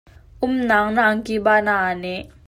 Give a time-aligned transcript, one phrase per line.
[0.45, 2.21] Umnaang na angki ban ah aa neh.